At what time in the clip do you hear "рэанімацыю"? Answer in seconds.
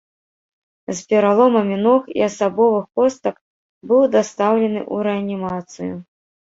5.11-5.93